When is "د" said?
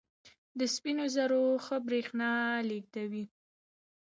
0.59-0.61